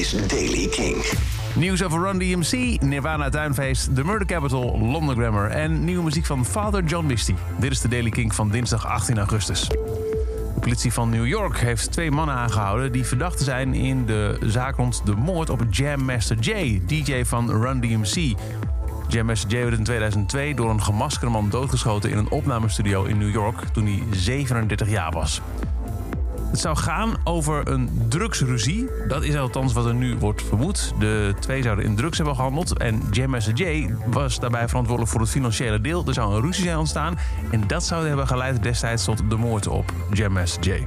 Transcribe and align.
is 0.00 0.26
Daily 0.26 0.68
King. 0.68 1.04
Nieuws 1.54 1.82
over 1.82 2.00
Run 2.00 2.18
DMC, 2.18 2.80
Nirvana 2.82 3.28
Tuinfeest, 3.28 3.94
The 3.94 4.04
Murder 4.04 4.26
Capital, 4.26 4.78
London 4.78 5.16
Grammar 5.16 5.50
en 5.50 5.84
nieuwe 5.84 6.02
muziek 6.04 6.26
van 6.26 6.44
Father 6.44 6.84
John 6.84 7.06
Misty. 7.06 7.34
Dit 7.58 7.70
is 7.70 7.80
de 7.80 7.88
Daily 7.88 8.10
King 8.10 8.34
van 8.34 8.50
dinsdag 8.50 8.86
18 8.86 9.18
augustus. 9.18 9.68
De 9.68 10.60
politie 10.60 10.92
van 10.92 11.10
New 11.10 11.26
York 11.26 11.58
heeft 11.58 11.92
twee 11.92 12.10
mannen 12.10 12.34
aangehouden 12.34 12.92
die 12.92 13.04
verdachten 13.04 13.44
zijn 13.44 13.74
in 13.74 14.06
de 14.06 14.38
zaak 14.40 14.76
rond 14.76 15.02
de 15.04 15.14
moord 15.14 15.50
op 15.50 15.64
Jam 15.70 16.04
Master 16.04 16.38
Jay, 16.38 16.82
DJ 16.86 17.24
van 17.24 17.62
Run 17.62 17.80
DMC. 17.80 18.38
Jam 19.08 19.26
Master 19.26 19.50
Jay 19.50 19.62
werd 19.62 19.78
in 19.78 19.84
2002 19.84 20.54
door 20.54 20.70
een 20.70 20.82
gemaskerde 20.82 21.32
man 21.32 21.50
doodgeschoten 21.50 22.10
in 22.10 22.18
een 22.18 22.30
opnamestudio 22.30 23.04
in 23.04 23.18
New 23.18 23.32
York 23.32 23.62
toen 23.72 23.84
hij 23.84 24.02
37 24.10 24.90
jaar 24.90 25.12
was. 25.12 25.40
Het 26.50 26.60
zou 26.60 26.76
gaan 26.76 27.16
over 27.24 27.68
een 27.68 27.90
drugsruzie. 28.08 28.88
Dat 29.08 29.22
is 29.22 29.36
althans 29.36 29.72
wat 29.72 29.86
er 29.86 29.94
nu 29.94 30.16
wordt 30.18 30.42
vermoed. 30.42 30.92
De 30.98 31.34
twee 31.40 31.62
zouden 31.62 31.84
in 31.84 31.96
drugs 31.96 32.16
hebben 32.16 32.34
gehandeld. 32.34 32.78
En 32.78 33.02
Master 33.28 33.54
Jay 33.54 33.94
was 34.06 34.40
daarbij 34.40 34.68
verantwoordelijk 34.68 35.12
voor 35.12 35.20
het 35.20 35.30
financiële 35.30 35.80
deel. 35.80 36.04
Er 36.06 36.14
zou 36.14 36.34
een 36.34 36.40
ruzie 36.40 36.64
zijn 36.64 36.78
ontstaan. 36.78 37.18
En 37.50 37.66
dat 37.66 37.84
zou 37.84 38.06
hebben 38.06 38.26
geleid 38.26 38.62
destijds 38.62 39.04
tot 39.04 39.22
de 39.28 39.36
moord 39.36 39.66
op 39.66 39.92
Master 40.30 40.62
Jay. 40.64 40.84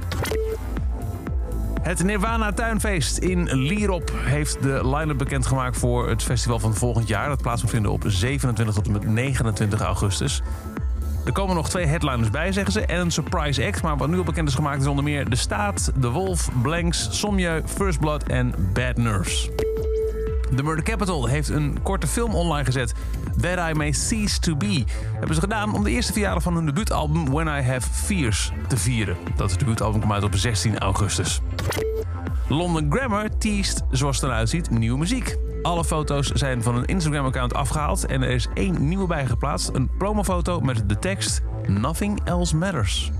Het 1.82 2.02
Nirvana 2.02 2.52
Tuinfeest 2.52 3.18
in 3.18 3.52
Lierop 3.52 4.12
heeft 4.16 4.62
de 4.62 4.88
line-up 4.96 5.18
bekendgemaakt 5.18 5.76
voor 5.76 6.08
het 6.08 6.22
festival 6.22 6.58
van 6.58 6.74
volgend 6.74 7.08
jaar. 7.08 7.28
Dat 7.28 7.42
plaats 7.42 7.62
moet 7.62 7.70
vinden 7.70 7.92
op 7.92 8.04
27 8.06 8.74
tot 8.74 8.86
en 8.86 8.92
met 8.92 9.06
29 9.06 9.80
augustus. 9.80 10.42
Er 11.24 11.32
komen 11.32 11.56
nog 11.56 11.68
twee 11.68 11.86
headliners 11.86 12.30
bij, 12.30 12.52
zeggen 12.52 12.72
ze, 12.72 12.80
en 12.80 13.00
een 13.00 13.10
surprise 13.10 13.66
act. 13.66 13.82
Maar 13.82 13.96
wat 13.96 14.08
nu 14.08 14.18
al 14.18 14.24
bekend 14.24 14.48
is 14.48 14.54
gemaakt 14.54 14.80
is 14.80 14.86
onder 14.86 15.04
meer 15.04 15.30
De 15.30 15.36
Staat, 15.36 15.92
De 15.96 16.10
Wolf, 16.10 16.50
Blanks, 16.62 17.08
Somje, 17.10 17.62
First 17.66 18.00
Blood 18.00 18.22
en 18.22 18.54
Bad 18.72 18.96
Nurse. 18.96 19.50
The 20.56 20.62
Murder 20.62 20.84
Capital 20.84 21.26
heeft 21.26 21.48
een 21.48 21.82
korte 21.82 22.06
film 22.06 22.34
online 22.34 22.64
gezet. 22.64 22.94
That 23.40 23.70
I 23.70 23.72
May 23.72 23.92
Cease 23.92 24.38
To 24.38 24.56
Be. 24.56 24.84
Hebben 25.12 25.34
ze 25.34 25.40
gedaan 25.40 25.74
om 25.74 25.84
de 25.84 25.90
eerste 25.90 26.12
verjaardag 26.12 26.42
van 26.42 26.54
hun 26.54 26.66
debuutalbum 26.66 27.30
When 27.30 27.46
I 27.46 27.62
Have 27.62 27.88
Fears 27.90 28.52
te 28.68 28.76
vieren. 28.76 29.16
Dat 29.36 29.54
debuutalbum 29.58 30.00
komt 30.00 30.12
uit 30.12 30.24
op 30.24 30.34
16 30.34 30.78
augustus. 30.78 31.40
London 32.48 32.92
Grammar 32.92 33.28
teased, 33.38 33.82
zoals 33.90 34.16
het 34.20 34.24
eruit 34.24 34.48
ziet, 34.48 34.70
nieuwe 34.70 34.98
muziek. 34.98 35.36
Alle 35.64 35.84
foto's 35.84 36.30
zijn 36.30 36.62
van 36.62 36.76
een 36.76 36.84
Instagram-account 36.84 37.54
afgehaald 37.54 38.06
en 38.06 38.22
er 38.22 38.30
is 38.30 38.48
één 38.54 38.88
nieuwe 38.88 39.06
bijgeplaatst. 39.06 39.70
Een 39.72 39.90
promofoto 39.98 40.60
met 40.60 40.88
de 40.88 40.98
tekst 40.98 41.42
Nothing 41.66 42.20
Else 42.24 42.56
Matters. 42.56 43.10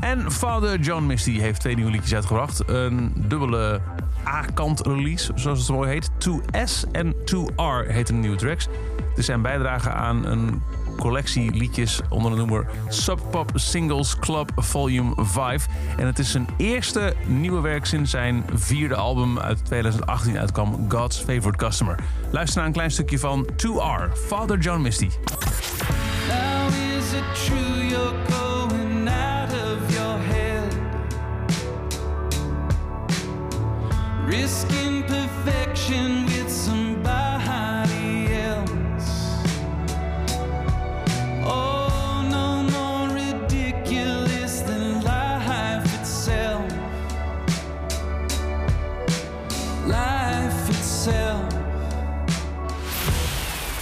En 0.00 0.32
Father 0.32 0.80
John 0.80 1.06
Misty 1.06 1.38
heeft 1.38 1.60
twee 1.60 1.74
nieuwe 1.74 1.90
liedjes 1.90 2.14
uitgebracht. 2.14 2.68
Een 2.68 3.12
dubbele 3.16 3.80
A-kant 4.26 4.86
release, 4.86 5.32
zoals 5.34 5.58
het 5.58 5.68
mooi 5.68 5.90
heet. 5.90 6.10
2S 6.10 6.90
en 6.92 7.14
2R 7.14 7.86
heet 7.86 8.08
een 8.08 8.20
nieuwe 8.20 8.36
tracks. 8.36 8.68
Er 9.16 9.22
zijn 9.22 9.42
bijdragen 9.42 9.94
aan 9.94 10.26
een 10.26 10.62
collectie 10.96 11.54
liedjes 11.54 12.00
onder 12.08 12.30
de 12.30 12.36
noemer 12.36 12.66
Sub 12.88 13.20
Pop 13.30 13.50
Singles 13.54 14.18
Club 14.18 14.52
Volume 14.56 15.14
5. 15.16 15.66
En 15.96 16.06
het 16.06 16.18
is 16.18 16.30
zijn 16.30 16.46
eerste 16.56 17.14
nieuwe 17.26 17.60
werk 17.60 17.86
sinds 17.86 18.10
zijn 18.10 18.44
vierde 18.54 18.94
album 18.94 19.38
uit 19.38 19.64
2018 19.64 20.38
uitkwam, 20.38 20.86
God's 20.88 21.18
Favorite 21.18 21.56
Customer. 21.56 21.98
Luister 22.30 22.56
naar 22.56 22.66
een 22.66 22.72
klein 22.72 22.90
stukje 22.90 23.18
van 23.18 23.46
2R, 23.56 24.12
Father 24.26 24.58
John 24.58 24.80
Misty. 24.80 25.08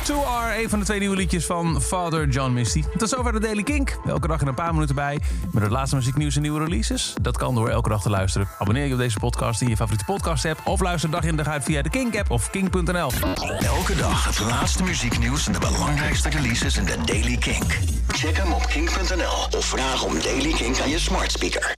2R, 0.05 0.59
een 0.59 0.69
van 0.69 0.79
de 0.79 0.85
twee 0.85 0.99
nieuwe 0.99 1.17
liedjes 1.17 1.47
van 1.47 1.83
Father 1.83 2.29
John 2.29 2.53
Misty. 2.53 2.85
Tot 2.97 3.09
zover 3.09 3.33
de 3.33 3.41
Daily 3.41 3.62
Kink. 3.62 3.99
Elke 4.07 4.27
dag 4.27 4.41
in 4.41 4.47
een 4.47 4.55
paar 4.55 4.73
minuten 4.73 4.95
bij. 4.95 5.21
Met 5.53 5.63
het 5.63 5.73
laatste 5.73 5.97
muzieknieuws 5.97 6.37
en 6.37 6.43
nieuwe 6.43 6.65
releases. 6.65 7.15
Dat 7.23 7.37
kan 7.37 7.55
door 7.55 7.69
elke 7.69 7.89
dag 7.89 8.03
te 8.03 8.11
luisteren. 8.11 8.49
Abonneer 8.59 8.87
je 8.87 8.93
op 8.93 8.99
deze 8.99 9.19
podcast 9.19 9.61
in 9.61 9.69
je 9.69 9.77
favoriete 9.77 10.05
podcast 10.05 10.45
app. 10.45 10.61
Of 10.65 10.81
luister 10.81 11.11
dag 11.11 11.25
in 11.25 11.37
dag 11.37 11.47
uit 11.47 11.65
via 11.65 11.83
de 11.83 11.91
Kink 11.91 12.17
app 12.17 12.31
of 12.31 12.51
kink.nl. 12.51 13.11
Elke 13.61 13.97
dag 13.97 14.25
het 14.25 14.41
laatste 14.41 14.83
muzieknieuws 14.83 15.47
en 15.47 15.53
de 15.53 15.59
belangrijkste 15.59 16.29
releases 16.29 16.77
in 16.77 16.84
de 16.84 16.97
Daily 17.05 17.37
King. 17.37 17.65
Check 18.09 18.37
hem 18.37 18.53
op 18.53 18.67
kink.nl 18.67 19.59
of 19.59 19.65
vraag 19.65 20.05
om 20.05 20.21
Daily 20.21 20.53
King 20.53 20.81
aan 20.81 20.89
je 20.89 20.99
smart 20.99 21.33
speaker. 21.33 21.73